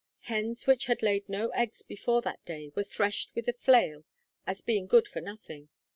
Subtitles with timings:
[0.21, 4.03] Hens which had laid no eggs before that day were threshed with a flail,
[4.47, 5.69] as being good for nothing.